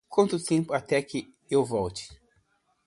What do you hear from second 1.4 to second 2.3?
ela volte?